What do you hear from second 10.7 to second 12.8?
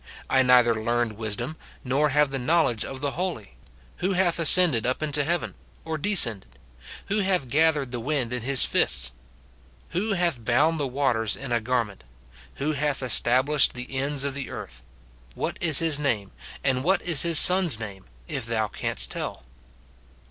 the waters in a garment? who